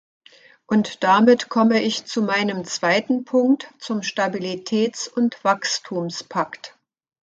Und 0.65 1.03
damit 1.03 1.49
komme 1.49 1.79
ich 1.83 2.05
zu 2.05 2.23
meinem 2.23 2.65
zweiten 2.65 3.23
Punkt, 3.23 3.71
zum 3.77 3.99
Stabilitäts- 4.01 5.07
und 5.07 5.43
Wachstumspakt. 5.43 6.75